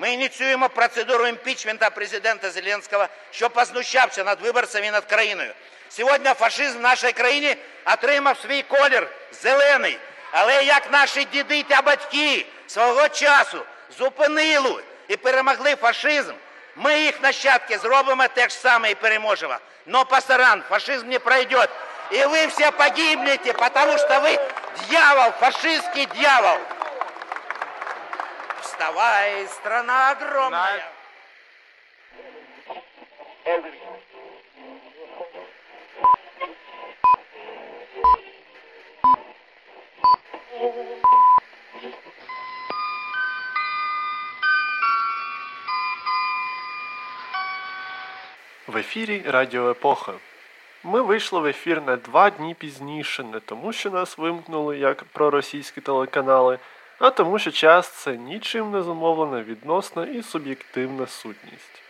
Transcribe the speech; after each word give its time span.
Ми 0.00 0.12
ініціюємо 0.12 0.68
процедуру 0.68 1.26
імпічмента 1.26 1.90
президента 1.90 2.50
Зеленського, 2.50 3.06
що 3.30 3.50
познущався 3.50 4.24
над 4.24 4.40
виборцями 4.40 4.86
і 4.86 4.90
над 4.90 5.04
країною. 5.04 5.52
Сьогодні 5.88 6.30
фашизм 6.30 6.78
в 6.78 6.80
нашій 6.80 7.12
країні 7.12 7.56
отримав 7.86 8.38
свій 8.38 8.62
колір 8.62 9.08
зелений. 9.42 9.98
Але 10.30 10.64
як 10.64 10.92
наші 10.92 11.24
діди 11.24 11.62
та 11.62 11.82
батьки 11.82 12.46
свого 12.66 13.08
часу 13.08 13.62
зупинили 13.98 14.82
і 15.08 15.16
перемогли 15.16 15.76
фашизм, 15.76 16.32
ми 16.76 17.00
їх 17.00 17.22
нащадки 17.22 17.78
зробимо 17.78 18.28
те 18.34 18.48
ж 18.48 18.54
саме 18.54 18.90
і 18.90 18.94
переможемо. 18.94 19.56
Но 19.86 20.04
пасаран, 20.04 20.62
фашизм 20.68 21.08
не 21.08 21.18
пройде. 21.18 21.66
И 22.12 22.24
вы 22.26 22.46
все 22.48 22.70
погибнете, 22.72 23.52
потому 23.52 23.98
что 23.98 24.20
вы 24.20 24.38
дьявол, 24.88 25.32
фашистский 25.40 26.06
дьявол. 26.06 26.58
Вставай, 28.78 29.46
страна 29.46 30.12
огромная. 30.12 30.84
В 48.66 48.76
ефірі 48.76 49.22
Радіо 49.26 49.70
Епоха. 49.70 50.12
Ми 50.84 51.02
вийшли 51.02 51.40
в 51.40 51.46
ефір 51.46 51.82
на 51.82 51.96
два 51.96 52.30
дні 52.30 52.54
пізніше, 52.54 53.24
не 53.24 53.40
тому, 53.40 53.72
що 53.72 53.90
нас 53.90 54.18
вимкнули 54.18 54.78
як 54.78 55.04
проросійські 55.04 55.80
телеканали, 55.80 56.58
а 56.98 57.10
тому, 57.10 57.38
що 57.38 57.50
час 57.50 57.88
це 57.88 58.16
нічим 58.16 58.70
не 58.70 58.82
зумовлена 58.82 59.42
відносна 59.42 60.04
і 60.04 60.22
суб'єктивна 60.22 61.06
сутність. 61.06 61.82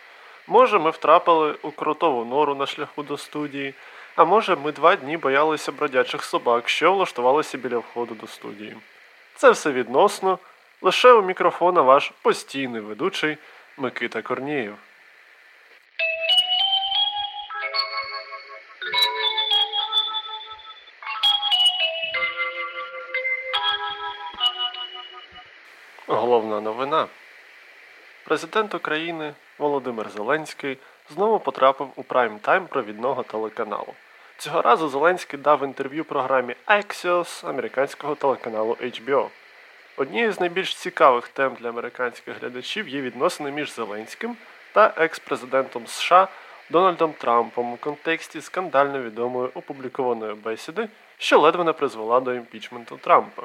Може, 0.47 0.79
ми 0.79 0.91
втрапили 0.91 1.55
у 1.62 1.71
кротову 1.71 2.25
нору 2.25 2.55
на 2.55 2.67
шляху 2.67 3.03
до 3.03 3.17
студії, 3.17 3.75
а 4.17 4.25
може, 4.25 4.56
ми 4.56 4.73
два 4.73 4.97
дні 4.97 5.17
боялися 5.17 5.73
бродячих 5.73 6.25
собак, 6.25 6.69
що 6.69 6.92
влаштувалися 6.92 7.59
біля 7.59 7.78
входу 7.78 8.15
до 8.15 8.27
студії. 8.27 8.77
Це 9.34 9.50
все 9.50 9.73
відносно, 9.73 10.39
лише 10.83 11.12
у 11.12 11.22
мікрофона 11.22 11.83
ваш 11.83 12.12
постійний 12.22 12.81
ведучий 12.81 13.37
Микита 13.77 14.22
Корнієв. 14.22 14.75
Головна 26.19 26.61
новина. 26.61 27.06
Президент 28.24 28.74
України 28.74 29.34
Володимир 29.58 30.08
Зеленський 30.11 30.78
знову 31.10 31.38
потрапив 31.38 31.88
у 31.97 32.02
прайм-тайм 32.02 32.66
провідного 32.66 33.22
телеканалу. 33.22 33.94
Цього 34.38 34.62
разу 34.62 34.88
Зеленський 34.88 35.38
дав 35.38 35.64
інтерв'ю 35.64 36.05
програмі 36.05 36.55
Axios 36.66 37.48
американського 37.48 38.14
телеканалу 38.14 38.77
HBO. 38.80 39.28
Однією 39.97 40.33
з 40.33 40.41
найбільш 40.41 40.75
цікавих 40.75 41.28
тем 41.28 41.56
для 41.60 41.69
американських 41.69 42.41
глядачів 42.41 42.88
є 42.88 43.00
відносини 43.00 43.50
між 43.50 43.75
Зеленським 43.75 44.36
та 44.72 44.92
екс-президентом 44.97 45.86
США 45.86 46.28
Дональдом 46.70 47.12
Трампом 47.12 47.72
у 47.72 47.77
контексті 47.77 48.41
скандально 48.41 49.03
відомої 49.03 49.48
опублікованої 49.55 50.34
бесіди, 50.34 50.88
що 51.19 51.41
ледве 51.41 51.64
не 51.64 51.72
призвела 51.72 52.20
до 52.20 52.34
імпічменту 52.34 52.97
Трампа. 52.97 53.42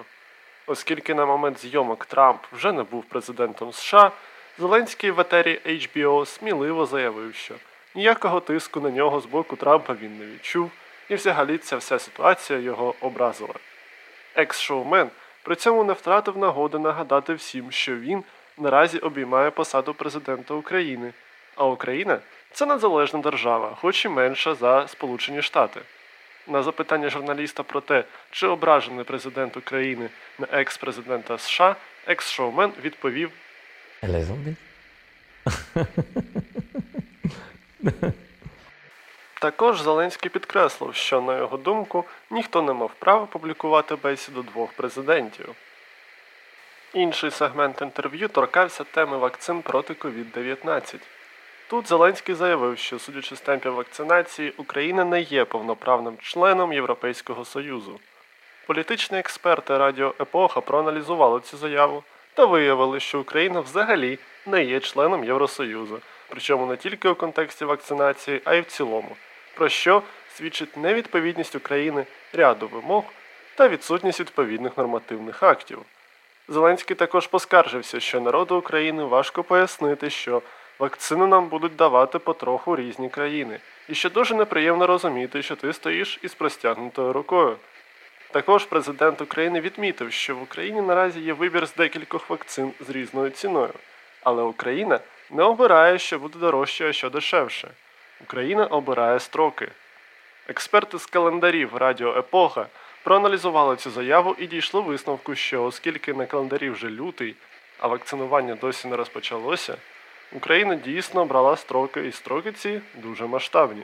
Оскільки 0.68 1.14
на 1.14 1.26
момент 1.26 1.60
зйомок 1.60 2.06
Трамп 2.06 2.42
вже 2.52 2.72
не 2.72 2.84
був 2.84 3.04
президентом 3.04 3.74
США, 3.74 4.12
Зеленський 4.60 5.12
в 5.12 5.20
етері 5.20 5.62
HBO 5.66 6.26
сміливо 6.26 6.86
заявив, 6.86 7.36
що 7.36 7.56
ніякого 7.96 8.40
тиску 8.40 8.80
на 8.80 8.90
нього 8.90 9.20
з 9.20 9.26
боку 9.26 9.56
Трампа 9.56 9.94
він 9.94 10.20
не 10.20 10.26
відчув, 10.26 10.72
і 11.10 11.16
взагалі 11.16 11.58
ця 11.58 11.78
вся 11.78 12.00
ситуація 12.00 12.60
його 12.60 12.96
образила. 13.02 13.54
Екс-шоумен 14.36 15.10
при 15.44 15.56
цьому 15.56 15.84
не 15.84 15.94
втратив 15.94 16.38
нагоди 16.38 16.80
нагадати 16.80 17.34
всім, 17.34 17.72
що 17.72 17.96
він 17.96 18.24
наразі 18.58 18.98
обіймає 18.98 19.52
посаду 19.52 19.94
президента 19.94 20.54
України, 20.54 21.14
а 21.56 21.66
Україна 21.66 22.20
це 22.52 22.66
незалежна 22.66 23.20
держава, 23.20 23.78
хоч 23.82 24.06
і 24.06 24.10
менша 24.10 24.56
за 24.56 24.88
Сполучені 24.88 25.42
Штати. 25.42 25.82
На 26.48 26.64
запитання 26.64 27.10
журналіста 27.10 27.64
про 27.64 27.82
те, 27.82 28.04
чи 28.32 28.48
ображений 28.48 29.04
президент 29.04 29.58
України 29.58 30.10
на 30.40 30.48
екс-президента 30.52 31.38
США, 31.38 31.76
екс-шоумен 32.08 32.72
відповів. 32.84 33.32
Також 39.40 39.82
Зеленський 39.82 40.30
підкреслив, 40.30 40.96
що, 40.96 41.22
на 41.22 41.38
його 41.38 41.58
думку, 41.58 42.06
ніхто 42.32 42.62
не 42.62 42.74
мав 42.74 42.92
права 43.00 43.26
публікувати 43.26 43.96
бесіду 43.96 44.44
двох 44.44 44.74
президентів. 44.74 45.56
Інший 46.94 47.32
сегмент 47.32 47.82
інтерв'ю 47.82 48.28
торкався 48.28 48.84
теми 48.84 49.18
вакцин 49.18 49.62
проти 49.62 49.94
COVID-19. 49.94 51.00
Тут 51.74 51.88
Зеленський 51.88 52.36
заявив, 52.36 52.78
що, 52.78 53.00
судячи 53.00 53.36
з 53.36 53.42
темпів 53.42 53.74
вакцинації, 53.74 54.54
Україна 54.58 55.06
не 55.06 55.22
є 55.22 55.46
повноправним 55.46 56.18
членом 56.22 56.74
Європейського 56.74 57.46
Союзу. 57.46 58.00
Політичні 58.68 59.18
експерти 59.18 59.78
Радіо 59.78 60.14
Епоха 60.22 60.62
проаналізували 60.62 61.40
цю 61.40 61.58
заяву 61.58 62.04
та 62.34 62.46
виявили, 62.46 63.00
що 63.00 63.20
Україна 63.20 63.60
взагалі 63.60 64.20
не 64.46 64.64
є 64.64 64.80
членом 64.80 65.24
Євросоюзу, 65.24 66.00
причому 66.30 66.66
не 66.66 66.78
тільки 66.78 67.10
у 67.10 67.16
контексті 67.16 67.66
вакцинації, 67.66 68.42
а 68.46 68.54
й 68.54 68.62
в 68.62 68.66
цілому, 68.66 69.16
про 69.56 69.70
що 69.70 70.02
свідчить 70.34 70.78
невідповідність 70.78 71.56
України 71.56 72.06
ряду 72.34 72.68
вимог 72.68 73.04
та 73.56 73.68
відсутність 73.68 74.20
відповідних 74.20 74.78
нормативних 74.78 75.44
актів. 75.44 75.80
Зеленський 76.48 76.96
також 76.96 77.28
поскаржився, 77.28 78.00
що 78.00 78.22
народу 78.22 78.58
України 78.58 79.04
важко 79.04 79.44
пояснити, 79.44 80.10
що 80.10 80.42
вакцину 80.84 81.28
нам 81.28 81.48
будуть 81.48 81.76
давати 81.76 82.20
потроху 82.20 82.76
різні 82.76 83.10
країни, 83.10 83.60
і 83.90 83.96
що 83.96 84.10
дуже 84.10 84.36
неприємно 84.36 84.88
розуміти, 84.88 85.42
що 85.42 85.56
ти 85.56 85.74
стоїш 85.74 86.20
із 86.22 86.34
простягнутою 86.34 87.14
рукою. 87.14 87.58
Також 88.32 88.66
президент 88.66 89.22
України 89.22 89.62
відмітив, 89.62 90.12
що 90.12 90.36
в 90.36 90.42
Україні 90.42 90.82
наразі 90.82 91.20
є 91.20 91.34
вибір 91.34 91.66
з 91.68 91.74
декількох 91.74 92.30
вакцин 92.30 92.72
з 92.80 92.90
різною 92.90 93.30
ціною, 93.30 93.74
але 94.24 94.44
Україна 94.44 95.00
не 95.32 95.44
обирає, 95.44 96.00
що 96.00 96.20
буде 96.20 96.40
дорожче, 96.40 96.90
а 96.90 96.94
що 96.94 97.10
дешевше. 97.10 97.68
Україна 98.22 98.66
обирає 98.66 99.20
строки. 99.20 99.68
Експерти 100.48 101.00
з 101.00 101.06
календарів 101.06 101.76
Радіо 101.76 102.18
Епоха 102.18 102.66
проаналізували 103.04 103.76
цю 103.76 103.92
заяву 103.92 104.36
і 104.40 104.48
дійшли 104.48 104.82
висновку, 104.82 105.36
що 105.36 105.64
оскільки 105.64 106.14
на 106.14 106.26
календарі 106.26 106.70
вже 106.70 106.90
лютий, 106.90 107.36
а 107.80 107.88
вакцинування 107.88 108.56
досі 108.56 108.88
не 108.88 108.96
розпочалося, 108.96 109.78
Україна 110.36 110.76
дійсно 110.76 111.26
брала 111.26 111.56
строки, 111.56 112.08
і 112.08 112.12
строки 112.12 112.52
ці 112.52 112.82
дуже 112.96 113.28
масштабні. 113.28 113.84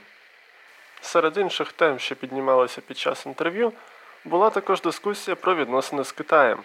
Серед 1.02 1.38
інших 1.38 1.72
тем, 1.72 2.00
що 2.00 2.16
піднімалися 2.16 2.82
під 2.82 2.98
час 2.98 3.26
інтерв'ю, 3.26 3.74
була 4.26 4.50
також 4.50 4.82
дискусія 4.82 5.36
про 5.36 5.56
відносини 5.56 6.04
з 6.04 6.12
Китаєм. 6.12 6.60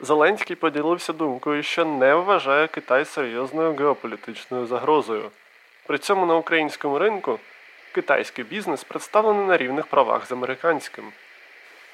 Зеленський 0.00 0.56
поділився 0.56 1.12
думкою, 1.12 1.62
що 1.62 1.84
не 1.84 2.14
вважає 2.14 2.66
Китай 2.66 3.04
серйозною 3.04 3.74
геополітичною 3.74 4.66
загрозою. 4.66 5.30
При 5.86 5.98
цьому 5.98 6.26
на 6.26 6.36
українському 6.36 6.98
ринку 6.98 7.38
китайський 7.92 8.44
бізнес 8.44 8.84
представлений 8.84 9.46
на 9.46 9.56
рівних 9.56 9.86
правах 9.86 10.26
з 10.26 10.32
американським. 10.32 11.12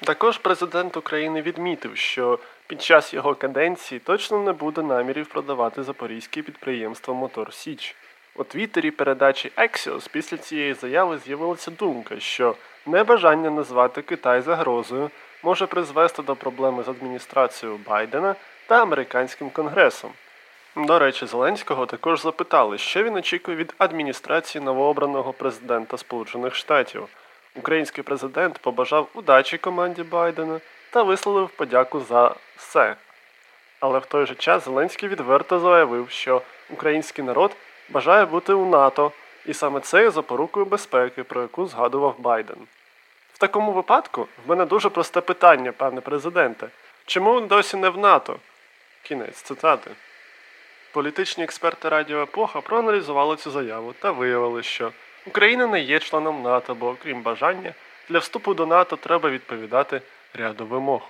Також 0.03 0.37
президент 0.37 0.97
України 0.97 1.41
відмітив, 1.41 1.97
що 1.97 2.39
під 2.67 2.81
час 2.81 3.13
його 3.13 3.35
каденції 3.35 3.99
точно 3.99 4.39
не 4.39 4.53
буде 4.53 4.81
намірів 4.81 5.27
продавати 5.27 5.83
запорізьке 5.83 6.41
підприємство 6.41 7.13
Мотор 7.13 7.53
Січ. 7.53 7.95
У 8.35 8.43
твіттері 8.43 8.91
передачі 8.91 9.51
Axios 9.57 10.09
після 10.11 10.37
цієї 10.37 10.73
заяви 10.73 11.17
з'явилася 11.17 11.71
думка, 11.71 12.19
що 12.19 12.55
небажання 12.85 13.49
назвати 13.49 14.01
Китай 14.01 14.41
загрозою 14.41 15.09
може 15.43 15.65
призвести 15.65 16.21
до 16.21 16.35
проблеми 16.35 16.83
з 16.83 16.89
адміністрацією 16.89 17.79
Байдена 17.87 18.35
та 18.67 18.81
американським 18.81 19.49
конгресом. 19.49 20.11
До 20.75 20.99
речі, 20.99 21.25
Зеленського 21.25 21.85
також 21.85 22.21
запитали, 22.21 22.77
що 22.77 23.03
він 23.03 23.15
очікує 23.15 23.57
від 23.57 23.73
адміністрації 23.77 24.63
новообраного 24.63 25.33
президента 25.33 25.97
Сполучених 25.97 26.55
Штатів. 26.55 27.07
Український 27.55 28.03
президент 28.03 28.57
побажав 28.57 29.07
удачі 29.13 29.57
команді 29.57 30.03
Байдена 30.03 30.59
та 30.89 31.03
висловив 31.03 31.49
подяку 31.49 31.99
за 31.99 32.35
все. 32.55 32.95
Але 33.79 33.99
в 33.99 34.05
той 34.05 34.25
же 34.25 34.35
час 34.35 34.65
Зеленський 34.65 35.09
відверто 35.09 35.59
заявив, 35.59 36.09
що 36.09 36.41
український 36.69 37.25
народ 37.25 37.55
бажає 37.89 38.25
бути 38.25 38.53
у 38.53 38.65
НАТО, 38.65 39.11
і 39.45 39.53
саме 39.53 39.79
це 39.79 40.01
є 40.01 40.11
запорукою 40.11 40.65
безпеки, 40.65 41.23
про 41.23 41.41
яку 41.41 41.65
згадував 41.65 42.15
Байден. 42.19 42.57
В 43.33 43.37
такому 43.37 43.71
випадку 43.71 44.27
в 44.45 44.49
мене 44.49 44.65
дуже 44.65 44.89
просте 44.89 45.21
питання, 45.21 45.71
пане 45.71 46.01
президенте. 46.01 46.67
Чому 47.05 47.33
ви 47.33 47.41
досі 47.41 47.77
не 47.77 47.89
в 47.89 47.97
НАТО? 47.97 48.39
Кінець 49.03 49.41
цитати. 49.41 49.91
Політичні 50.91 51.43
експерти 51.43 51.89
Радіо 51.89 52.21
Епоха 52.21 52.61
проаналізували 52.61 53.35
цю 53.35 53.51
заяву 53.51 53.93
та 53.99 54.11
виявили, 54.11 54.63
що 54.63 54.91
Україна 55.25 55.67
не 55.67 55.81
є 55.81 55.99
членом 55.99 56.41
НАТО, 56.41 56.75
бо 56.75 56.89
окрім 56.89 57.21
бажання, 57.21 57.73
для 58.09 58.19
вступу 58.19 58.53
до 58.53 58.65
НАТО 58.65 58.95
треба 58.95 59.29
відповідати 59.29 60.01
ряду 60.33 60.65
вимог. 60.65 61.01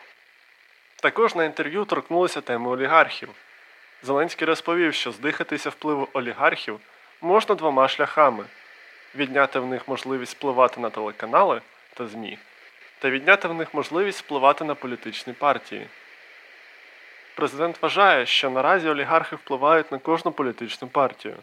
Також 0.95 1.35
на 1.35 1.45
інтерв'ю 1.45 1.85
торкнулися 1.85 2.41
теми 2.41 2.69
олігархів. 2.69 3.29
Зеленський 4.03 4.47
розповів, 4.47 4.93
що 4.93 5.11
здихатися 5.11 5.69
впливу 5.69 6.07
олігархів 6.13 6.79
можна 7.21 7.55
двома 7.55 7.87
шляхами: 7.87 8.45
відняти 9.15 9.59
в 9.59 9.65
них 9.65 9.87
можливість 9.87 10.35
впливати 10.35 10.81
на 10.81 10.89
телеканали 10.89 11.61
та 11.93 12.07
ЗМІ, 12.07 12.37
та 12.99 13.09
відняти 13.09 13.47
в 13.47 13.53
них 13.53 13.73
можливість 13.73 14.19
впливати 14.19 14.63
на 14.63 14.75
політичні 14.75 15.33
партії. 15.33 15.87
Президент 17.35 17.81
вважає, 17.81 18.25
що 18.25 18.49
наразі 18.49 18.89
олігархи 18.89 19.35
впливають 19.35 19.91
на 19.91 19.97
кожну 19.97 20.31
політичну 20.31 20.87
партію. 20.87 21.35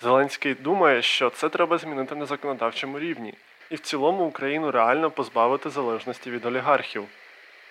Зеленський 0.00 0.54
думає, 0.54 1.02
що 1.02 1.30
це 1.30 1.48
треба 1.48 1.78
змінити 1.78 2.14
на 2.14 2.26
законодавчому 2.26 2.98
рівні, 2.98 3.34
і 3.70 3.74
в 3.76 3.80
цілому 3.80 4.24
Україну 4.24 4.70
реально 4.70 5.10
позбавити 5.10 5.70
залежності 5.70 6.30
від 6.30 6.46
олігархів. 6.46 7.04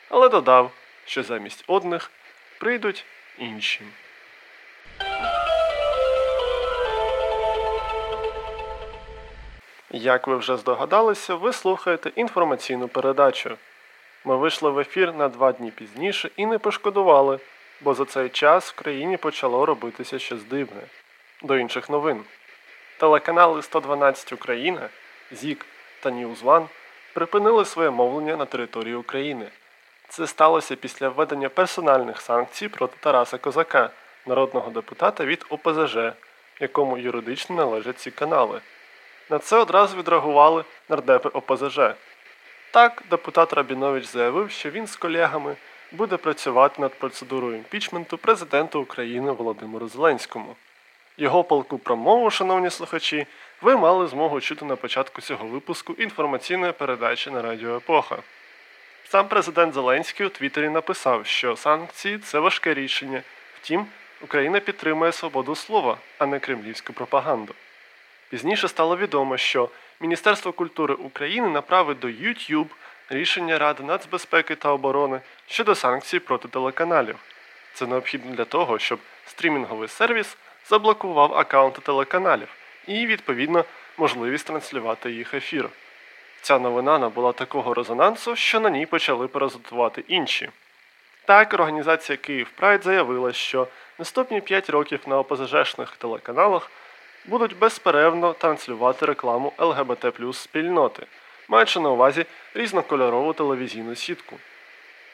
Але 0.10 0.30
додав, 0.30 0.72
що 1.06 1.24
замість 1.24 1.64
одних 1.68 2.12
прийдуть 2.60 3.06
інші. 3.38 3.82
Як 9.94 10.28
ви 10.28 10.38
вже 10.38 10.58
здогадалися, 10.58 11.36
ви 11.36 11.54
слухаєте 11.54 12.12
інформаційну 12.16 12.88
передачу. 12.88 13.58
Ми 14.26 14.38
вийшли 14.38 14.72
в 14.72 14.80
ефір 14.80 15.14
на 15.14 15.30
два 15.30 15.52
дні 15.52 15.72
пізніше 15.72 16.30
і 16.36 16.46
не 16.46 16.58
пошкодували, 16.58 17.40
бо 17.82 17.94
за 17.94 18.06
цей 18.06 18.30
час 18.30 18.70
в 18.70 18.76
країні 18.76 19.18
почало 19.18 19.66
робитися 19.66 20.20
щось 20.20 20.44
дивне. 20.44 20.82
До 21.42 21.58
інших 21.58 21.90
новин. 21.90 22.24
Телеканали 22.98 23.62
112 23.62 24.34
Україна, 24.34 24.90
ЗІК 25.32 25.66
та 26.00 26.10
One 26.10 26.68
припинили 27.14 27.66
своє 27.66 27.90
мовлення 27.90 28.36
на 28.36 28.46
території 28.46 28.96
України. 28.96 29.46
Це 30.10 30.28
сталося 30.28 30.76
після 30.76 31.10
введення 31.10 31.50
персональних 31.50 32.22
санкцій 32.22 32.68
проти 32.68 32.98
Тараса 33.00 33.38
Козака, 33.38 33.90
народного 34.26 34.70
депутата 34.72 35.26
від 35.26 35.46
ОПЗЖ, 35.50 35.98
якому 36.60 36.98
юридично 36.98 37.56
належать 37.56 38.00
ці 38.00 38.12
канали. 38.12 38.62
На 39.30 39.40
це 39.40 39.58
одразу 39.58 39.98
відреагували 39.98 40.64
нардепи 40.90 41.30
ОПЗЖ. 41.30 41.80
Так, 42.72 43.04
депутат 43.10 43.54
Рабінович 43.54 44.06
заявив, 44.06 44.52
що 44.52 44.70
він 44.70 44.88
з 44.88 44.96
колегами 44.96 45.56
буде 45.92 46.18
працювати 46.18 46.82
над 46.82 46.94
процедурою 46.94 47.58
імпічменту 47.58 48.18
президента 48.18 48.80
України 48.80 49.32
Володимиру 49.32 49.88
Зеленському. 49.88 50.56
Його 51.22 51.44
палку 51.44 51.78
промову, 51.78 52.30
шановні 52.30 52.70
слухачі, 52.70 53.28
ви 53.62 53.78
мали 53.78 54.08
змогу 54.08 54.42
чути 54.42 54.66
на 54.66 54.76
початку 54.76 55.22
цього 55.22 55.48
випуску 55.48 55.94
інформаційної 55.94 56.72
передачі 56.72 57.30
на 57.30 57.42
Радіо 57.42 57.78
Епоха. 57.78 58.18
Сам 59.10 59.28
президент 59.28 59.74
Зеленський 59.74 60.26
у 60.26 60.30
Твіттері 60.30 60.70
написав, 60.70 61.26
що 61.26 61.56
санкції 61.56 62.18
це 62.18 62.40
важке 62.40 62.74
рішення. 62.74 63.22
Втім, 63.62 63.86
Україна 64.22 64.60
підтримує 64.60 65.12
свободу 65.12 65.56
слова, 65.56 65.98
а 66.18 66.26
не 66.26 66.40
кремлівську 66.40 66.94
пропаганду. 66.94 67.54
Пізніше 68.30 68.68
стало 68.68 68.98
відомо, 68.98 69.38
що 69.38 69.70
Міністерство 70.00 70.52
культури 70.52 70.94
України 70.94 71.48
направить 71.48 72.00
до 72.00 72.08
YouTube 72.08 72.70
рішення 73.10 73.58
Ради 73.58 73.84
нацбезпеки 73.84 74.56
та 74.56 74.70
оборони 74.70 75.22
щодо 75.48 75.76
санкцій 75.76 76.20
проти 76.20 76.48
телеканалів. 76.48 77.16
Це 77.74 77.88
необхідно 77.88 78.36
для 78.36 78.46
того, 78.46 78.80
щоб 78.80 79.00
стрімінговий 79.26 79.88
сервіс 79.88 80.38
заблокував 80.72 81.34
аккаунти 81.34 81.82
телеканалів 81.82 82.48
і, 82.88 83.06
відповідно, 83.06 83.66
можливість 83.98 84.48
транслювати 84.48 85.12
їх 85.12 85.34
ефір. 85.34 85.70
Ця 86.42 86.60
новина 86.60 87.00
набула 87.00 87.32
такого 87.32 87.74
резонансу, 87.74 88.36
що 88.36 88.60
на 88.60 88.70
ній 88.70 88.86
почали 88.86 89.28
паразитувати 89.28 90.04
інші. 90.08 90.50
Так, 91.26 91.54
організація 91.54 92.18
Київ 92.18 92.50
Прайд 92.56 92.84
заявила, 92.84 93.34
що 93.34 93.68
наступні 94.00 94.42
5 94.42 94.70
років 94.70 95.00
на 95.08 95.20
ОПЗЖшних 95.20 95.98
телеканалах 95.98 96.72
будуть 97.26 97.58
безперервно 97.58 98.34
транслювати 98.34 99.06
рекламу 99.06 99.54
ЛГБТ 99.58 100.36
спільноти, 100.36 101.06
маючи 101.48 101.80
на 101.80 101.90
увазі 101.90 102.26
різнокольорову 102.54 103.34
телевізійну 103.34 103.96
сітку. 103.96 104.36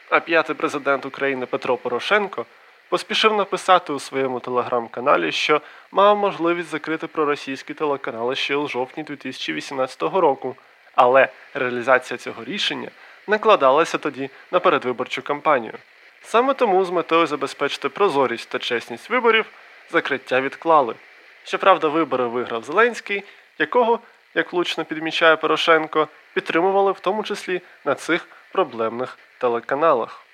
А 0.09 0.19
п'ятий 0.19 0.55
президент 0.55 1.05
України 1.05 1.45
Петро 1.45 1.77
Порошенко 1.77 2.45
поспішив 2.89 3.33
написати 3.33 3.93
у 3.93 3.99
своєму 3.99 4.39
телеграм-каналі, 4.39 5.31
що 5.31 5.61
мав 5.91 6.17
можливість 6.17 6.69
закрити 6.69 7.07
проросійські 7.07 7.73
телеканали 7.73 8.35
ще 8.35 8.55
у 8.55 8.67
жовтні 8.67 9.03
2018 9.03 10.01
року, 10.01 10.55
але 10.95 11.29
реалізація 11.53 12.17
цього 12.17 12.43
рішення 12.43 12.89
накладалася 13.27 13.97
тоді 13.97 14.29
на 14.51 14.59
передвиборчу 14.59 15.21
кампанію. 15.21 15.73
Саме 16.21 16.53
тому 16.53 16.85
з 16.85 16.89
метою 16.89 17.27
забезпечити 17.27 17.89
прозорість 17.89 18.49
та 18.49 18.59
чесність 18.59 19.09
виборів 19.09 19.45
закриття 19.91 20.41
відклали. 20.41 20.95
Щоправда, 21.43 21.87
вибори 21.87 22.25
виграв 22.25 22.63
Зеленський, 22.63 23.23
якого, 23.59 23.99
як 24.35 24.53
влучно 24.53 24.85
підмічає 24.85 25.35
Порошенко, 25.35 26.07
підтримували 26.33 26.91
в 26.91 26.99
тому 26.99 27.23
числі 27.23 27.61
на 27.85 27.95
цих 27.95 28.27
проблемних 28.51 29.17
телеканалах. 29.37 30.26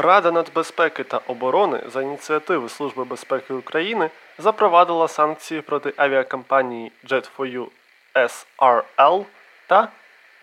Рада 0.00 0.30
нацбезпеки 0.30 1.04
та 1.04 1.20
оборони 1.26 1.82
за 1.86 2.02
ініціативи 2.02 2.68
Служби 2.68 3.04
безпеки 3.04 3.54
України 3.54 4.10
запровадила 4.38 5.08
санкції 5.08 5.60
проти 5.60 5.92
авіакомпанії 5.96 6.92
Jet4U 7.04 7.66
SRL 8.14 9.24
та 9.66 9.88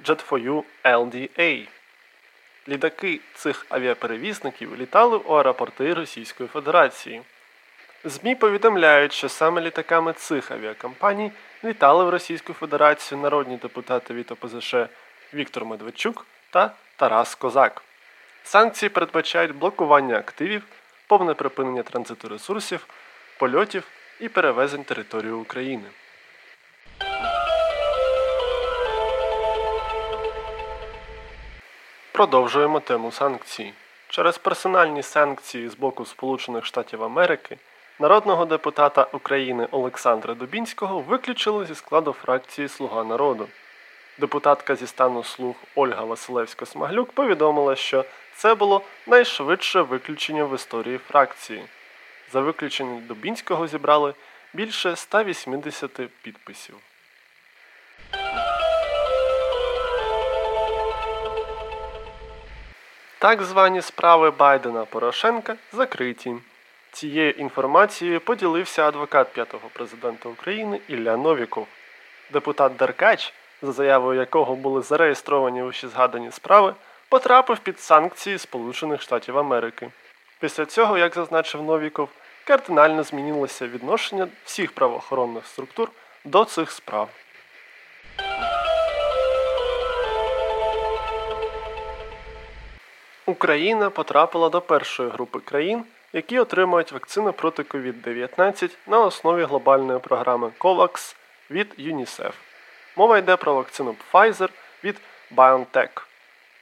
Jet4U 0.03 0.63
LDA. 0.83 1.67
Літаки 2.67 3.19
цих 3.35 3.65
авіаперевізників 3.69 4.75
літали 4.75 5.17
у 5.17 5.33
аеропорти 5.33 5.93
Російської 5.93 6.49
Федерації. 6.49 7.21
ЗМІ 8.03 8.35
повідомляють, 8.35 9.13
що 9.13 9.29
саме 9.29 9.61
літаками 9.61 10.13
цих 10.13 10.51
авіакомпаній 10.51 11.31
літали 11.63 12.03
в 12.03 12.09
Російську 12.09 12.53
Федерацію 12.53 13.21
народні 13.21 13.57
депутати 13.57 14.13
від 14.13 14.31
ОПЗШ 14.31 14.75
Віктор 15.33 15.65
Медведчук 15.65 16.25
та 16.49 16.71
Тарас 16.95 17.35
Козак. 17.35 17.84
Санкції 18.45 18.89
передбачають 18.89 19.55
блокування 19.55 20.17
активів, 20.17 20.63
повне 21.07 21.33
припинення 21.33 21.83
транзиту 21.83 22.29
ресурсів, 22.29 22.87
польотів 23.39 23.83
і 24.19 24.29
перевезень 24.29 24.83
території 24.83 25.31
України. 25.31 25.83
Продовжуємо 32.11 32.79
тему 32.79 33.11
санкцій. 33.11 33.73
Через 34.09 34.37
персональні 34.37 35.03
санкції 35.03 35.69
з 35.69 35.75
боку 35.75 36.05
Сполучених 36.05 36.65
Штатів 36.65 37.03
Америки 37.03 37.57
народного 37.99 38.45
депутата 38.45 39.07
України 39.11 39.67
Олександра 39.71 40.33
Дубінського 40.33 40.99
виключили 40.99 41.65
зі 41.65 41.75
складу 41.75 42.13
фракції 42.13 42.67
Слуга 42.67 43.03
народу. 43.03 43.47
Депутатка 44.19 44.75
зі 44.75 44.87
стану 44.87 45.23
слуг 45.23 45.55
Ольга 45.75 46.03
Василевська-Смаглюк 46.03 47.05
повідомила, 47.05 47.75
що 47.75 48.05
це 48.35 48.55
було 48.55 48.81
найшвидше 49.07 49.81
виключення 49.81 50.45
в 50.45 50.55
історії 50.55 50.97
фракції. 50.97 51.65
За 52.31 52.41
виключення 52.41 53.01
Дубінського 53.01 53.67
зібрали 53.67 54.13
більше 54.53 54.95
180 54.95 55.91
підписів. 56.21 56.75
Так 63.19 63.43
звані 63.43 63.81
справи 63.81 64.31
Байдена 64.31 64.85
Порошенка 64.85 65.55
закриті. 65.73 66.35
Цією 66.91 67.31
інформацією 67.31 68.19
поділився 68.19 68.87
адвокат 68.87 69.33
п'ятого 69.33 69.69
президента 69.73 70.29
України 70.29 70.79
Ілля 70.87 71.17
Новіков. 71.17 71.67
Депутат 72.33 72.75
Деркач, 72.75 73.33
за 73.61 73.71
заявою 73.71 74.19
якого 74.19 74.55
були 74.55 74.81
зареєстровані 74.81 75.63
усі 75.63 75.87
згадані 75.87 76.31
справи, 76.31 76.73
потрапив 77.09 77.59
під 77.59 77.79
санкції 77.79 78.37
Сполучених 78.37 79.01
Штатів 79.01 79.37
Америки. 79.37 79.91
Після 80.39 80.65
цього, 80.65 80.97
як 80.97 81.13
зазначив 81.13 81.63
Новіков, 81.63 82.09
кардинально 82.47 83.03
змінилося 83.03 83.67
відношення 83.67 84.27
всіх 84.45 84.71
правоохоронних 84.71 85.47
структур 85.47 85.91
до 86.25 86.45
цих 86.45 86.71
справ. 86.71 87.09
Україна 93.25 93.89
потрапила 93.89 94.49
до 94.49 94.61
першої 94.61 95.09
групи 95.09 95.39
країн, 95.39 95.83
які 96.13 96.39
отримують 96.39 96.91
вакцину 96.91 97.33
проти 97.33 97.63
COVID-19 97.63 98.69
на 98.87 98.99
основі 98.99 99.43
глобальної 99.43 99.99
програми 99.99 100.51
COVAX 100.59 101.15
від 101.51 101.73
ЮНІСЕФ. 101.77 102.35
Мова 102.95 103.17
йде 103.17 103.35
про 103.35 103.53
вакцину 103.53 103.95
Pfizer 104.11 104.49
від 104.83 105.01
BioNTech. 105.35 105.89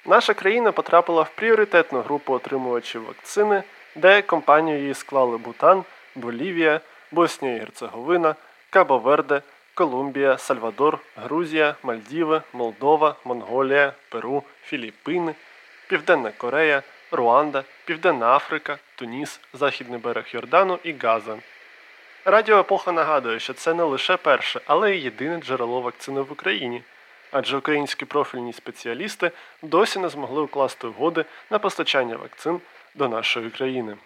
Наша 0.05 0.33
країна 0.33 0.71
потрапила 0.71 1.21
в 1.21 1.29
пріоритетну 1.29 2.01
групу 2.01 2.33
отримувачів 2.33 3.05
вакцини, 3.05 3.63
де 3.95 4.21
компанію 4.21 4.79
її 4.79 4.93
склали 4.93 5.37
Бутан, 5.37 5.83
Болівія, 6.15 6.79
Боснія 7.11 7.55
і 7.55 7.59
Герцеговина, 7.59 8.35
Кабо-Верде, 8.71 9.41
Колумбія, 9.73 10.37
Сальвадор, 10.37 10.99
Грузія, 11.15 11.75
Мальдіви, 11.83 12.41
Молдова, 12.53 13.15
Монголія, 13.25 13.93
Перу, 14.09 14.43
Філіппіни, 14.65 15.35
Південна 15.87 16.31
Корея, 16.31 16.81
Руанда, 17.11 17.63
Південна 17.85 18.35
Африка, 18.35 18.77
Туніс, 18.95 19.39
Західний 19.53 19.99
берег 19.99 20.25
Йордану 20.31 20.79
і 20.83 20.93
Газа. 20.93 21.37
Радіо 22.25 22.59
Епоха 22.59 22.91
нагадує, 22.91 23.39
що 23.39 23.53
це 23.53 23.73
не 23.73 23.83
лише 23.83 24.17
перше, 24.17 24.61
але 24.65 24.95
й 24.95 25.03
єдине 25.03 25.37
джерело 25.37 25.81
вакцини 25.81 26.21
в 26.21 26.31
Україні, 26.31 26.81
адже 27.33 27.57
українські 27.57 28.05
профільні 28.05 28.53
спеціалісти 28.53 29.31
досі 29.61 29.99
не 29.99 30.09
змогли 30.09 30.41
укласти 30.41 30.87
угоди 30.87 31.25
на 31.49 31.59
постачання 31.59 32.15
вакцин 32.15 32.61
до 32.95 33.09
нашої 33.09 33.49
країни. 33.49 33.97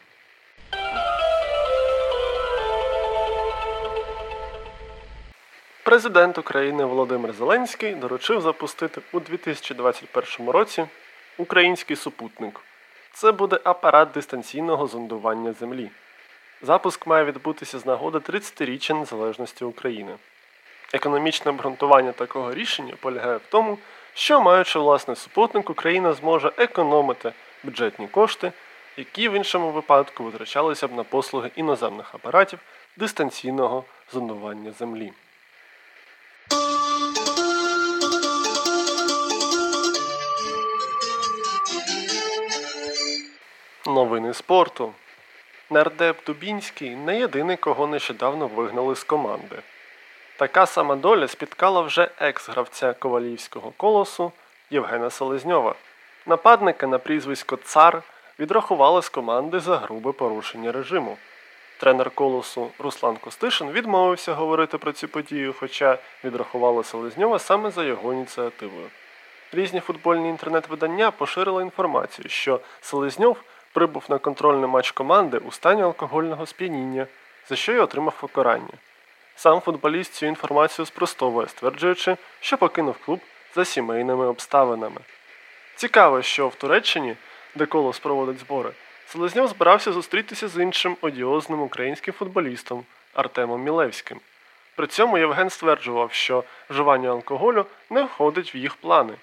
Президент 5.84 6.38
України 6.38 6.86
Володимир 6.86 7.34
Зеленський 7.34 7.96
доручив 7.96 8.42
запустити 8.42 9.02
у 9.12 9.20
2021 9.20 10.50
році 10.50 10.86
український 11.38 11.96
супутник. 11.96 12.60
Це 13.14 13.32
буде 13.32 13.60
апарат 13.64 14.12
дистанційного 14.12 14.88
зондування 14.88 15.54
Землі. 15.54 15.90
Запуск 16.62 17.08
має 17.08 17.26
відбутися 17.26 17.80
з 17.80 17.86
нагоди 17.86 18.18
30-річчя 18.18 19.00
незалежності 19.00 19.66
України. 19.66 20.16
Економічне 20.94 21.52
обґрунтування 21.52 22.12
такого 22.12 22.54
рішення 22.54 22.94
полягає 23.00 23.38
в 23.38 23.42
тому, 23.50 23.78
що, 24.14 24.42
маючи 24.42 24.80
власний 24.80 25.18
супутник, 25.18 25.70
Україна 25.70 26.14
зможе 26.14 26.52
економити 26.58 27.32
бюджетні 27.64 28.08
кошти, 28.08 28.52
які 28.98 29.30
в 29.30 29.34
іншому 29.34 29.72
випадку 29.72 30.24
витрачалися 30.24 30.88
б 30.88 30.94
на 30.94 31.04
послуги 31.04 31.52
іноземних 31.56 32.16
апаратів 32.16 32.60
дистанційного 32.98 33.84
зондування 34.14 34.72
Землі. 34.72 35.14
Новини 43.86 44.34
спорту. 44.34 44.94
Нардеп 45.70 46.26
Дубінський 46.26 46.96
не 46.96 47.20
єдиний, 47.20 47.58
кого 47.58 47.88
нещодавно 47.88 48.48
вигнали 48.48 48.96
з 48.96 49.04
команди. 49.04 49.56
Така 50.38 50.66
сама 50.66 50.96
доля 50.96 51.28
спіткала 51.28 51.82
вже 51.82 52.10
екс-гравця 52.20 52.94
ковалівського 52.94 53.74
колосу 53.78 54.32
Євгена 54.70 55.10
Селезньова. 55.10 55.76
Нападника 56.26 56.88
на 56.88 57.00
прізвисько 57.00 57.56
Цар 57.56 58.02
відрахували 58.40 59.02
з 59.02 59.10
команди 59.10 59.60
за 59.60 59.78
грубе 59.78 60.12
порушення 60.12 60.72
режиму. 60.72 61.18
Тренер 61.80 62.10
колосу 62.10 62.70
Руслан 62.80 63.18
Костишин 63.18 63.72
відмовився 63.72 64.34
говорити 64.34 64.78
про 64.78 64.92
цю 64.92 65.08
подію, 65.08 65.56
хоча 65.60 65.98
відрахували 66.24 66.84
Селезньова 66.84 67.40
саме 67.40 67.72
за 67.72 67.84
його 67.84 68.14
ініціативою. 68.14 68.88
Різні 69.52 69.80
футбольні 69.80 70.30
інтернет-видання 70.30 71.12
поширили 71.12 71.64
інформацію, 71.64 72.30
що 72.30 72.60
Селезньов 72.82 73.38
прибув 73.74 74.04
на 74.10 74.18
контрольний 74.18 74.70
матч 74.70 74.92
команди 74.92 75.38
у 75.38 75.52
стані 75.52 75.82
алкогольного 75.82 76.46
сп'яніння, 76.46 77.08
за 77.50 77.56
що 77.56 77.74
й 77.74 77.78
отримав 77.78 78.14
покарання. 78.20 78.74
Сам 79.38 79.62
футболіст 79.62 80.14
цю 80.14 80.26
інформацію 80.26 80.86
спростовує, 80.86 81.48
стверджуючи, 81.48 82.18
що 82.40 82.58
покинув 82.58 82.96
клуб 83.06 83.20
за 83.56 83.66
сімейними 83.66 84.26
обставинами. 84.26 85.02
Цікаво, 85.76 86.22
що 86.22 86.48
в 86.48 86.56
Туреччині, 86.56 87.16
де 87.56 87.66
колос 87.66 88.00
проводить 88.00 88.40
збори, 88.40 88.72
Селезньов 89.08 89.48
збирався 89.48 89.92
зустрітися 89.92 90.48
з 90.48 90.62
іншим 90.62 90.98
одіозним 91.02 91.62
українським 91.62 92.14
футболістом 92.14 92.86
Артемом 93.14 93.64
Мілевським. 93.64 94.20
При 94.76 94.88
цьому 94.88 95.18
Євген 95.18 95.50
стверджував, 95.50 96.14
що 96.14 96.44
вживання 96.70 97.10
алкоголю 97.10 97.66
не 97.90 98.04
входить 98.04 98.56
в 98.56 98.58
їх 98.58 98.76
плани. 98.76 99.14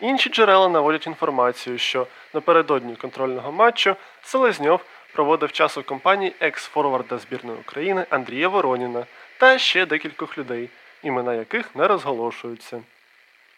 Інші 0.00 0.30
джерела 0.30 0.68
наводять 0.68 1.06
інформацію, 1.06 1.78
що 1.78 2.06
напередодні 2.34 2.96
контрольного 2.96 3.52
матчу 3.52 3.96
Селезньов 4.22 4.80
проводив 5.12 5.52
час 5.52 5.78
у 5.78 5.82
компанії 5.82 6.34
екс-форварда 6.40 7.18
збірної 7.18 7.58
України 7.58 8.06
Андрія 8.10 8.48
Вороніна 8.48 9.06
та 9.40 9.58
ще 9.58 9.86
декількох 9.86 10.38
людей, 10.38 10.68
імена 11.02 11.34
яких 11.34 11.76
не 11.76 11.88
розголошуються. 11.88 12.82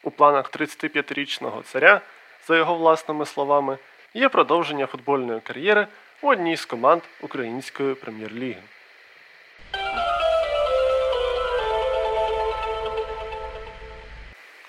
У 0.02 0.10
планах 0.10 0.50
35-річного 0.50 1.62
царя, 1.62 2.00
за 2.46 2.56
його 2.56 2.74
власними 2.74 3.26
словами, 3.26 3.78
є 4.14 4.28
продовження 4.28 4.86
футбольної 4.86 5.40
кар'єри 5.40 5.86
у 6.20 6.28
одній 6.28 6.56
з 6.56 6.64
команд 6.64 7.02
Української 7.20 7.94
прем'єр-ліги. 7.94 8.62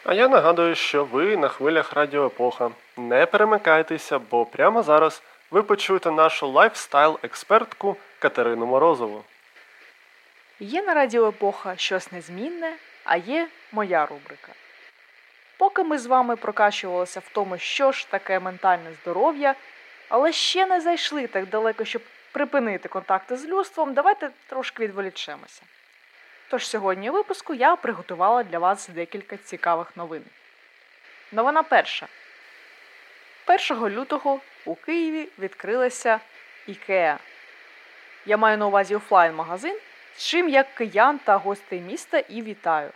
А 0.06 0.14
я 0.14 0.28
нагадую, 0.28 0.76
що 0.76 1.06
ви 1.06 1.38
на 1.38 1.48
хвилях 1.48 1.94
Радіо 1.94 2.26
Епоха. 2.26 2.72
Не 2.98 3.26
перемикайтеся, 3.26 4.20
бо 4.20 4.46
прямо 4.46 4.84
зараз 4.84 5.22
ви 5.52 5.64
почуєте 5.64 6.12
нашу 6.12 6.48
лайфстайл-експертку 6.48 7.96
Катерину 8.20 8.66
Морозову. 8.66 9.24
Є 10.64 10.82
на 10.82 10.94
Радіо 10.94 11.28
Епоха 11.28 11.78
щось 11.78 12.12
незмінне, 12.12 12.74
а 13.04 13.16
є 13.18 13.48
моя 13.72 14.06
рубрика. 14.06 14.52
Поки 15.58 15.84
ми 15.84 15.98
з 15.98 16.06
вами 16.06 16.36
прокачувалися 16.36 17.20
в 17.20 17.30
тому, 17.34 17.58
що 17.58 17.92
ж 17.92 18.10
таке 18.10 18.40
ментальне 18.40 18.94
здоров'я, 19.02 19.56
але 20.10 20.32
ще 20.32 20.66
не 20.66 20.82
зайшли 20.82 21.28
так 21.28 21.46
далеко, 21.48 21.86
щоб 21.86 22.02
припинити 22.32 22.90
контакти 22.90 23.38
з 23.38 23.46
людством, 23.46 23.94
давайте 23.94 24.30
трошки 24.48 24.84
відволічемося. 24.84 25.62
Тож 26.50 26.68
сьогодні 26.68 27.10
у 27.10 27.14
випуску 27.14 27.54
я 27.54 27.76
приготувала 27.76 28.44
для 28.44 28.60
вас 28.60 28.90
декілька 28.90 29.38
цікавих 29.38 29.98
новин. 29.98 30.24
Новина 31.32 31.64
перша. 31.64 32.08
1 33.72 33.90
лютого 33.90 34.40
у 34.66 34.76
Києві 34.76 35.30
відкрилася 35.40 36.20
Ікеа. 36.68 37.18
Я 38.26 38.38
маю 38.38 38.58
на 38.58 38.68
увазі 38.68 38.96
офлайн-магазин, 38.96 39.80
з 40.16 40.26
чим 40.28 40.50
як 40.50 40.76
киян 40.76 41.20
та 41.20 41.38
гостей 41.38 41.82
міста 41.82 42.18
і 42.18 42.42
вітаю. 42.42 42.90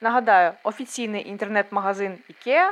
Нагадаю, 0.00 0.52
офіційний 0.62 1.28
інтернет-магазин 1.28 2.18
IKEA 2.30 2.70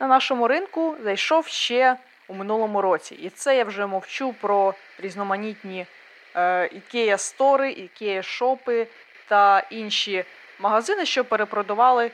на 0.00 0.06
нашому 0.06 0.48
ринку 0.48 0.96
зайшов 1.02 1.46
ще 1.46 1.96
у 2.28 2.34
минулому 2.34 2.82
році. 2.82 3.14
І 3.14 3.30
це 3.30 3.56
я 3.56 3.64
вже 3.64 3.86
мовчу 3.86 4.32
про 4.32 4.74
різноманітні 4.98 5.86
е, 6.34 6.40
IKEA 6.62 7.18
стори, 7.18 7.68
IKEA 7.68 8.22
шопи 8.22 8.86
та 9.28 9.62
інші 9.70 10.24
магазини, 10.58 11.06
що 11.06 11.24
перепродавали 11.24 12.10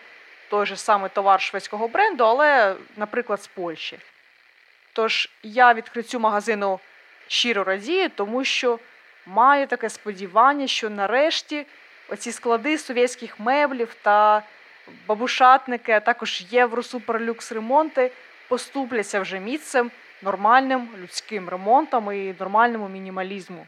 той 0.50 0.67
же 0.67 0.76
самий 0.76 1.11
товар 1.11 1.41
шведського 1.41 1.88
бренду, 1.88 2.25
але, 2.25 2.76
наприклад, 2.97 3.43
з 3.43 3.47
Польщі. 3.47 3.99
Тож 4.93 5.29
я 5.43 5.75
відкриттю 5.75 6.21
магазину 6.21 6.81
щиро 7.26 7.64
радію, 7.64 8.09
тому 8.09 8.45
що 8.45 8.79
маю 9.26 9.67
таке 9.67 9.91
сподівання, 9.91 10.67
що 10.67 10.91
нарешті 10.91 11.67
оці 12.09 12.33
склади 12.33 12.79
совєтських 12.79 13.41
меблів 13.41 13.97
та 14.02 14.43
бабушатники, 15.07 15.93
а 15.93 16.00
також 16.00 16.45
євро-суперлюкс 16.50 17.55
ремонти 17.55 18.12
поступляться 18.49 19.21
вже 19.21 19.41
місцем 19.41 19.91
нормальним 20.23 20.88
людським 20.99 21.49
ремонтом 21.49 22.12
і 22.12 22.35
нормальному 22.38 22.88
мінімалізму. 22.88 23.67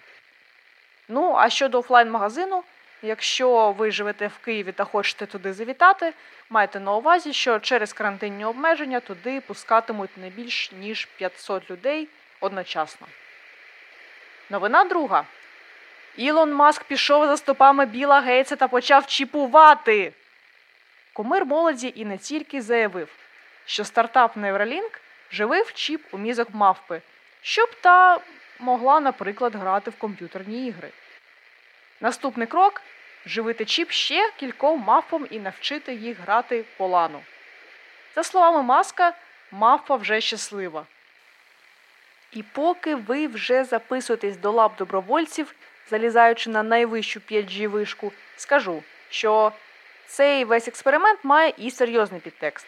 Ну, 1.09 1.35
а 1.37 1.51
щодо 1.51 1.79
офлайн-магазину, 1.79 2.63
якщо 3.03 3.73
ви 3.73 3.91
живете 3.91 4.27
в 4.27 4.39
Києві 4.39 4.73
та 4.73 4.85
хочете 4.85 5.27
туди 5.27 5.53
завітати, 5.53 6.13
майте 6.51 6.81
на 6.81 6.95
увазі, 6.95 7.33
що 7.33 7.59
через 7.59 7.93
карантинні 7.93 8.45
обмеження 8.45 9.01
туди 9.01 9.41
пускатимуть 9.41 10.17
не 10.17 10.31
більш 10.31 10.73
ніж 10.73 11.05
500 11.05 11.71
людей 11.71 12.09
одночасно. 12.41 13.07
Новина 14.51 14.85
друга. 14.85 15.25
Ілон 16.17 16.53
Маск 16.53 16.85
пішов 16.85 17.27
за 17.27 17.37
стопами 17.37 17.87
Біла 17.87 18.21
Гейтса 18.21 18.57
та 18.57 18.69
почав 18.69 19.07
чіпувати. 19.07 20.13
Кумир 21.13 21.47
молоді 21.47 21.93
і 21.97 22.05
не 22.05 22.19
тільки 22.19 22.63
заявив, 22.63 23.09
що 23.65 23.85
стартап 23.85 24.37
Neuralink 24.37 24.99
живив 25.33 25.73
чіп 25.73 26.05
у 26.11 26.19
мізок 26.19 26.49
мавпи, 26.53 27.03
щоб 27.43 27.75
та 27.81 28.21
могла, 28.59 29.01
наприклад, 29.01 29.55
грати 29.55 29.91
в 29.91 29.99
комп'ютерні 29.99 30.67
ігри. 30.67 30.91
Наступний 32.01 32.47
крок 32.47 32.83
живити 33.27 33.65
чіп 33.65 33.91
ще 33.91 34.31
кільком 34.37 34.81
мавпам 34.81 35.27
і 35.31 35.39
навчити 35.39 35.95
їх 35.95 36.19
грати 36.21 36.65
по 36.77 36.87
лану. 36.87 37.23
За 38.15 38.25
словами 38.25 38.63
Маска, 38.63 39.13
мавпа 39.51 39.97
вже 39.97 40.21
щаслива. 40.21 40.87
І 42.33 42.43
поки 42.43 42.95
ви 42.95 43.27
вже 43.27 43.65
записуєтесь 43.65 44.37
до 44.37 44.51
лап 44.51 44.77
добровольців, 44.77 45.55
залізаючи 45.91 46.51
на 46.51 46.63
найвищу 46.63 47.21
5G 47.31 47.69
вишку, 47.69 48.13
скажу, 48.37 48.83
що 49.11 49.53
цей 50.07 50.45
весь 50.45 50.69
експеримент 50.69 51.19
має 51.23 51.53
і 51.59 51.71
серйозний 51.71 52.21
підтекст. 52.21 52.67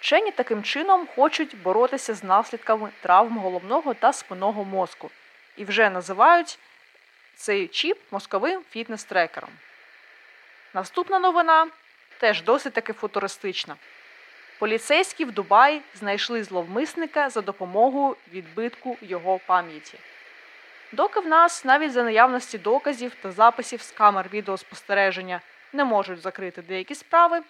Вчені 0.00 0.30
таким 0.30 0.62
чином 0.62 1.08
хочуть 1.16 1.62
боротися 1.62 2.14
з 2.14 2.24
наслідками 2.24 2.90
травм 3.02 3.38
головного 3.38 3.94
та 3.94 4.12
спинного 4.12 4.64
мозку 4.64 5.10
і 5.56 5.64
вже 5.64 5.90
називають 5.90 6.58
цей 7.36 7.68
чіп 7.68 7.98
мозковим 8.10 8.62
фітнес-трекером. 8.74 9.50
Наступна 10.74 11.18
новина 11.18 11.66
теж 12.18 12.42
досить 12.42 12.72
таки 12.72 12.92
футуристична. 12.92 13.76
Поліцейські 14.58 15.24
в 15.24 15.32
Дубаї 15.32 15.82
знайшли 15.94 16.44
зловмисника 16.44 17.30
за 17.30 17.40
допомогою 17.40 18.16
відбитку 18.32 18.96
його 19.00 19.40
пам'яті. 19.46 19.98
Доки 20.92 21.20
в 21.20 21.26
нас 21.26 21.64
навіть 21.64 21.92
за 21.92 22.02
наявності 22.02 22.58
доказів 22.58 23.14
та 23.22 23.32
записів 23.32 23.82
з 23.82 23.90
камер 23.92 24.28
відеоспостереження 24.32 25.40
не 25.72 25.84
можуть 25.84 26.20
закрити 26.20 26.62
деякі 26.62 26.94
справи, 26.94 27.40
в 27.40 27.44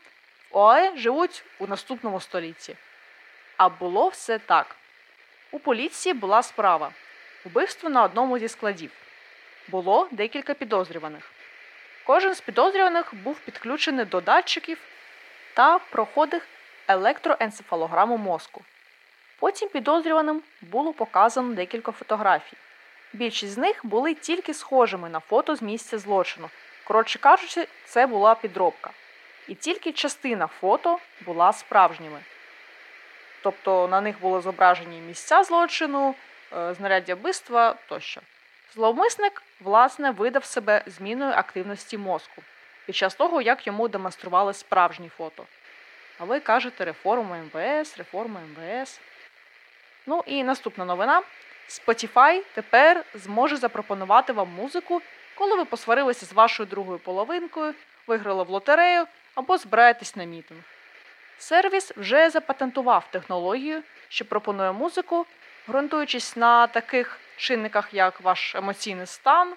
ОАЕ 0.50 0.96
живуть 0.96 1.44
у 1.58 1.66
наступному 1.66 2.20
столітті. 2.20 2.76
А 3.56 3.68
було 3.68 4.08
все 4.08 4.38
так. 4.38 4.76
У 5.50 5.58
поліції 5.58 6.14
була 6.14 6.42
справа 6.42 6.90
убивство 7.44 7.88
на 7.88 8.02
одному 8.02 8.38
зі 8.38 8.48
складів. 8.48 8.90
Було 9.68 10.08
декілька 10.10 10.54
підозрюваних. 10.54 11.30
Кожен 12.06 12.34
з 12.34 12.40
підозрюваних 12.40 13.14
був 13.14 13.38
підключений 13.38 14.04
до 14.04 14.20
датчиків 14.20 14.78
та 15.54 15.78
проходив 15.78 16.42
електроенцефалограму 16.88 18.16
мозку. 18.16 18.64
Потім 19.38 19.68
підозрюваним 19.68 20.42
було 20.60 20.92
показано 20.92 21.54
декілька 21.54 21.92
фотографій. 21.92 22.56
Більшість 23.16 23.52
з 23.52 23.58
них 23.58 23.80
були 23.86 24.14
тільки 24.14 24.54
схожими 24.54 25.08
на 25.08 25.20
фото 25.20 25.56
з 25.56 25.62
місця 25.62 25.98
злочину. 25.98 26.50
Коротше 26.84 27.18
кажучи, 27.18 27.68
це 27.84 28.06
була 28.06 28.34
підробка. 28.34 28.90
І 29.48 29.54
тільки 29.54 29.92
частина 29.92 30.46
фото 30.46 30.98
була 31.20 31.52
справжніми. 31.52 32.20
Тобто 33.42 33.88
на 33.88 34.00
них 34.00 34.20
були 34.20 34.40
зображені 34.40 35.00
місця 35.00 35.42
злочину, 35.42 36.14
е, 36.52 36.74
знаряддя 36.74 37.14
вбивства 37.14 37.74
тощо. 37.88 38.20
Зловмисник, 38.74 39.42
власне, 39.60 40.10
видав 40.10 40.44
себе 40.44 40.82
зміною 40.86 41.32
активності 41.32 41.98
мозку 41.98 42.42
під 42.86 42.96
час 42.96 43.14
того, 43.14 43.42
як 43.42 43.66
йому 43.66 43.88
демонстрували 43.88 44.54
справжні 44.54 45.08
фото. 45.08 45.44
А 46.18 46.24
ви 46.24 46.40
кажете 46.40 46.84
реформа 46.84 47.36
МВС, 47.36 47.94
реформа 47.98 48.40
МВС. 48.40 49.00
Ну 50.06 50.22
і 50.26 50.44
наступна 50.44 50.84
новина. 50.84 51.22
Spotify 51.68 52.42
тепер 52.54 53.04
зможе 53.14 53.56
запропонувати 53.56 54.32
вам 54.32 54.48
музику, 54.48 55.02
коли 55.34 55.56
ви 55.56 55.64
посварилися 55.64 56.26
з 56.26 56.32
вашою 56.32 56.66
другою 56.66 56.98
половинкою, 56.98 57.74
виграли 58.06 58.42
в 58.42 58.50
лотерею 58.50 59.06
або 59.34 59.58
збираєтесь 59.58 60.16
на 60.16 60.24
мітинг. 60.24 60.60
Сервіс 61.38 61.92
вже 61.96 62.30
запатентував 62.30 63.08
технологію, 63.10 63.82
що 64.08 64.24
пропонує 64.24 64.72
музику, 64.72 65.26
ґрунтуючись 65.68 66.36
на 66.36 66.66
таких 66.66 67.18
чинниках, 67.36 67.94
як 67.94 68.20
ваш 68.20 68.54
емоційний 68.54 69.06
стан, 69.06 69.54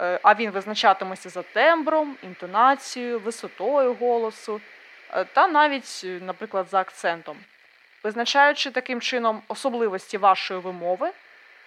е, 0.00 0.20
а 0.22 0.34
він 0.34 0.50
визначатиметься 0.50 1.28
за 1.28 1.42
тембром, 1.42 2.16
інтонацією, 2.22 3.18
висотою 3.18 3.94
голосу 3.94 4.60
е, 5.10 5.24
та 5.24 5.48
навіть, 5.48 6.00
е, 6.04 6.18
наприклад, 6.22 6.66
за 6.70 6.80
акцентом. 6.80 7.36
Визначаючи 8.02 8.70
таким 8.70 9.00
чином 9.00 9.42
особливості 9.48 10.18
вашої 10.18 10.60
вимови, 10.60 11.10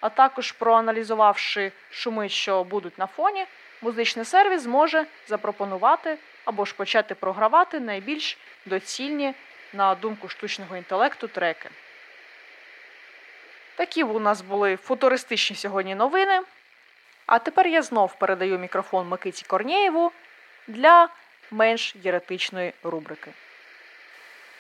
а 0.04 0.10
також 0.10 0.52
проаналізувавши 0.52 1.72
шуми, 1.92 2.30
що 2.30 2.64
будуть 2.64 2.98
на 3.00 3.08
фоні, 3.08 3.46
музичний 3.82 4.26
сервіс 4.26 4.62
зможе 4.62 5.06
запропонувати 5.28 6.18
або 6.46 6.66
ж 6.66 6.76
почати 6.76 7.16
програвати 7.16 7.80
найбільш 7.80 8.38
доцільні 8.66 9.34
на 9.74 9.96
думку 9.96 10.30
штучного 10.30 10.78
інтелекту 10.78 11.28
треки. 11.28 11.70
Такі 13.76 14.04
у 14.04 14.20
нас 14.20 14.42
були 14.42 14.76
футуристичні 14.76 15.56
сьогодні 15.56 15.96
новини. 15.96 16.42
А 17.26 17.40
тепер 17.40 17.68
я 17.68 17.82
знов 17.82 18.16
передаю 18.16 18.60
мікрофон 18.60 19.08
Микиті 19.08 19.46
Корнєєву 19.48 20.12
для 20.68 21.10
менш 21.52 21.96
єретичної 22.04 22.74
рубрики. 22.84 23.32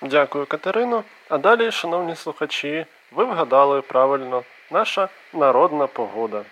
Дякую, 0.01 0.45
Катерино. 0.45 1.03
А 1.29 1.37
далі, 1.37 1.71
шановні 1.71 2.15
слухачі, 2.15 2.85
ви 3.11 3.25
вгадали 3.25 3.81
правильно 3.81 4.43
наша 4.73 5.09
народна 5.33 5.87
погода. 5.87 6.45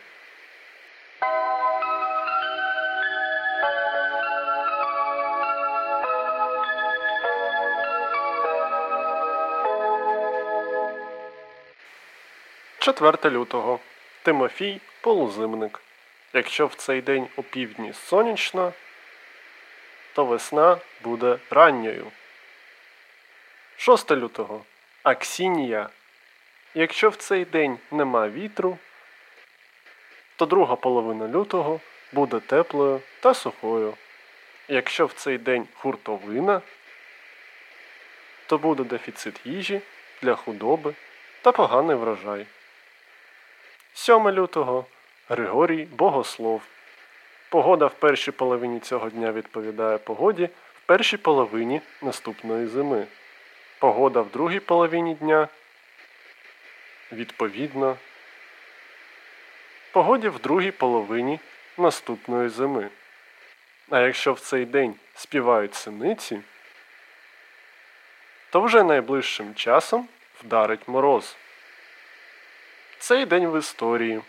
Четверте 12.79 13.29
лютого. 13.29 13.79
Тимофій 14.23 14.81
Полузимник. 15.01 15.81
Якщо 16.33 16.67
в 16.67 16.73
цей 16.75 17.01
день 17.01 17.27
у 17.35 17.43
півдні 17.43 17.93
сонячно, 17.93 18.73
то 20.13 20.25
весна 20.25 20.77
буде 21.03 21.37
ранньою. 21.49 22.11
6 23.77 24.11
лютого. 24.11 24.65
Аксінія. 25.03 25.89
Якщо 26.75 27.09
в 27.09 27.15
цей 27.15 27.45
день 27.45 27.77
нема 27.91 28.29
вітру, 28.29 28.77
то 30.35 30.45
друга 30.45 30.75
половина 30.75 31.27
лютого 31.27 31.79
буде 32.11 32.39
теплою 32.39 33.01
та 33.19 33.33
сухою. 33.33 33.93
Якщо 34.67 35.05
в 35.05 35.13
цей 35.13 35.37
день 35.37 35.67
хуртовина, 35.73 36.61
то 38.45 38.57
буде 38.57 38.83
дефіцит 38.83 39.41
їжі 39.45 39.81
для 40.21 40.35
худоби 40.35 40.93
та 41.41 41.51
поганий 41.51 41.95
врожай. 41.95 42.45
7 43.93 44.29
лютого 44.29 44.85
Григорій 45.29 45.87
Богослов. 45.91 46.61
Погода 47.49 47.85
в 47.85 47.93
першій 47.93 48.31
половині 48.31 48.79
цього 48.79 49.09
дня 49.09 49.31
відповідає 49.31 49.97
погоді 49.97 50.49
в 50.73 50.85
першій 50.85 51.17
половині 51.17 51.81
наступної 52.01 52.67
зими. 52.67 53.05
Погода 53.79 54.21
в 54.21 54.29
другій 54.29 54.59
половині 54.59 55.15
дня 55.15 55.47
відповідно 57.13 57.97
погоді 59.91 60.29
в 60.29 60.39
другій 60.39 60.71
половині 60.71 61.39
наступної 61.77 62.49
зими. 62.49 62.89
А 63.89 63.99
якщо 63.99 64.33
в 64.33 64.39
цей 64.39 64.65
день 64.65 64.95
співають 65.15 65.75
синиці, 65.75 66.41
то 68.49 68.61
вже 68.61 68.83
найближчим 68.83 69.55
часом 69.55 70.07
вдарить 70.43 70.87
мороз. 70.87 71.35
Цей 72.99 73.25
день 73.25 73.47
в 73.47 73.59
історії. 73.59 74.21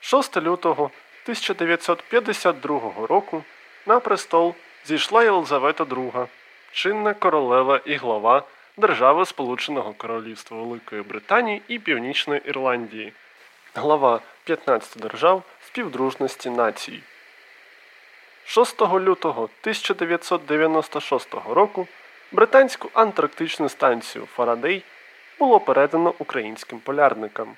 6 0.00 0.36
лютого 0.36 0.84
1952 1.24 3.06
року 3.06 3.44
на 3.86 4.00
престол 4.00 4.54
зійшла 4.84 5.24
Єлизавета 5.24 5.84
II, 5.84 6.26
чинна 6.72 7.14
королева 7.14 7.80
і 7.84 7.94
глава 7.94 8.46
Держави 8.76 9.26
Сполученого 9.26 9.92
Королівства 9.92 10.62
Великої 10.62 11.02
Британії 11.02 11.62
і 11.68 11.78
Північної 11.78 12.40
Ірландії, 12.44 13.12
глава 13.74 14.20
15 14.44 15.02
держав 15.02 15.42
Співдружності 15.66 16.50
націй. 16.50 17.00
6 18.44 18.80
лютого 18.80 19.42
1996 19.42 21.34
року 21.34 21.88
британську 22.32 22.90
антарктичну 22.92 23.68
станцію 23.68 24.26
Фарадей 24.26 24.82
було 25.38 25.60
передано 25.60 26.14
українським 26.18 26.78
полярникам. 26.78 27.56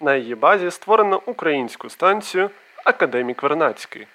На 0.00 0.14
її 0.14 0.34
базі 0.34 0.70
створено 0.70 1.22
українську 1.26 1.90
станцію 1.90 2.50
Академік 2.84 3.42
Вернацький. 3.42 4.06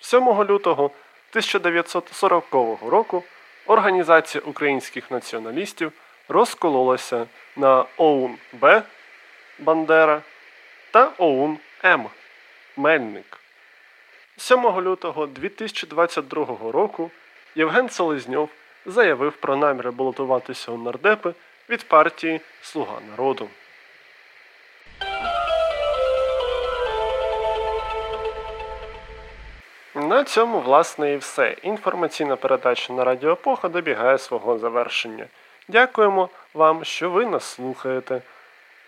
7 0.00 0.28
лютого 0.28 0.84
1940 0.84 2.44
року 2.82 3.24
Організація 3.66 4.42
українських 4.46 5.10
націоналістів 5.10 5.92
розкололася 6.28 7.26
на 7.56 7.84
ОУН 7.96 8.36
Б 8.52 8.82
Бандера 9.58 10.22
та 10.90 11.12
ОУН 11.18 11.58
М 11.84 12.06
Мельник. 12.76 13.40
7 14.36 14.80
лютого 14.80 15.26
2022 15.26 16.72
року 16.72 17.10
Євген 17.54 17.90
Селезньов 17.90 18.48
заявив 18.86 19.32
про 19.32 19.56
намір 19.56 19.92
балотуватися 19.92 20.72
у 20.72 20.78
нардепи 20.78 21.34
від 21.68 21.88
партії 21.88 22.40
Слуга 22.62 23.00
народу. 23.10 23.48
На 30.10 30.24
цьому, 30.24 30.60
власне, 30.60 31.12
і 31.12 31.16
все. 31.16 31.56
Інформаційна 31.62 32.36
передача 32.36 32.92
на 32.92 33.04
Радіо 33.04 33.32
Епоха 33.32 33.68
добігає 33.68 34.18
свого 34.18 34.58
завершення. 34.58 35.26
Дякуємо 35.68 36.28
вам, 36.54 36.84
що 36.84 37.10
ви 37.10 37.26
нас 37.26 37.44
слухаєте. 37.44 38.22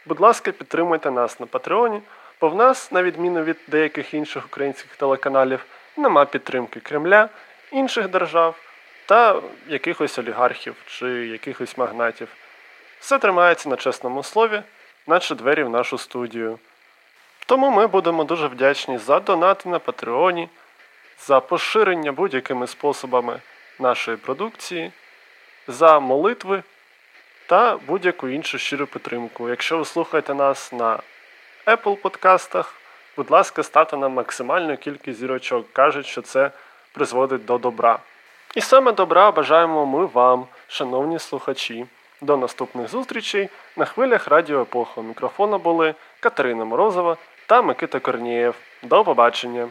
Будь 0.07 0.21
ласка, 0.21 0.53
підтримуйте 0.53 1.11
нас 1.11 1.41
на 1.41 1.47
Патреоні, 1.47 2.01
бо 2.41 2.49
в 2.49 2.55
нас, 2.55 2.93
на 2.93 3.03
відміну 3.03 3.43
від 3.43 3.57
деяких 3.69 4.15
інших 4.15 4.47
українських 4.47 4.97
телеканалів, 4.97 5.65
нема 5.97 6.25
підтримки 6.25 6.81
Кремля, 6.81 7.29
інших 7.73 8.09
держав 8.09 8.55
та 9.07 9.41
якихось 9.69 10.19
олігархів 10.19 10.75
чи 10.87 11.07
якихось 11.09 11.79
магнатів. 11.79 12.29
Все 13.01 13.19
тримається 13.19 13.69
на 13.69 13.77
чесному 13.77 14.23
слові, 14.23 14.63
наче 15.07 15.35
двері 15.35 15.63
в 15.63 15.71
нашу 15.71 15.99
студію. 15.99 16.59
Тому 17.47 17.71
ми 17.71 17.87
будемо 17.87 18.25
дуже 18.25 18.47
вдячні 18.47 18.99
за 18.99 19.21
донати 19.21 19.69
на 19.69 19.79
Патреоні, 19.79 20.49
за 21.27 21.41
поширення 21.41 22.13
будь-якими 22.13 22.67
способами 22.67 23.41
нашої 23.79 24.17
продукції, 24.17 24.93
за 25.69 26.01
молитви 26.01 26.63
та 27.47 27.77
будь-яку 27.87 28.29
іншу 28.29 28.59
щиру 28.59 28.87
підтримку. 28.87 29.49
Якщо 29.49 29.79
ви 29.79 29.85
слухаєте 29.85 30.35
нас 30.35 30.73
на 30.73 30.99
Apple 31.67 31.97
подкастах, 31.97 32.75
будь 33.17 33.31
ласка, 33.31 33.63
ставте 33.63 33.97
нам 33.97 34.13
максимальну 34.13 34.77
кількість 34.77 35.19
зірочок. 35.19 35.73
Кажуть, 35.73 36.07
що 36.07 36.23
це 36.23 36.51
призводить 36.93 37.45
до 37.45 37.59
добра. 37.59 37.99
І 38.55 38.61
саме 38.61 38.93
добра 38.93 39.31
бажаємо 39.31 39.87
ми 39.87 40.07
вам, 40.07 40.47
шановні 40.69 41.19
слухачі. 41.19 41.87
До 42.21 42.37
наступних 42.37 42.89
зустрічей 42.89 43.49
на 43.77 43.85
хвилях 43.85 44.29
Радіо 44.29 44.63
Епоха. 44.63 45.03
Мікрофона 45.03 45.59
були 45.59 45.95
Катерина 46.21 46.65
Морозова 46.65 47.17
та 47.47 47.63
Микита 47.63 48.01
Корнієв. 48.01 48.55
До 48.83 49.05
побачення! 49.05 49.69